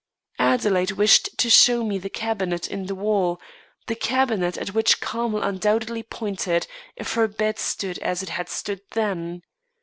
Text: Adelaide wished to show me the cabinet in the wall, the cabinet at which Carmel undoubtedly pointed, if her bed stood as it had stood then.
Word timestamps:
Adelaide 0.39 0.93
wished 0.93 1.37
to 1.37 1.47
show 1.47 1.83
me 1.83 1.99
the 1.99 2.09
cabinet 2.09 2.67
in 2.67 2.87
the 2.87 2.95
wall, 2.95 3.39
the 3.85 3.93
cabinet 3.93 4.57
at 4.57 4.73
which 4.73 4.99
Carmel 4.99 5.43
undoubtedly 5.43 6.01
pointed, 6.01 6.65
if 6.95 7.13
her 7.13 7.27
bed 7.27 7.59
stood 7.59 7.99
as 7.99 8.23
it 8.23 8.29
had 8.29 8.49
stood 8.49 8.81
then. 8.93 9.43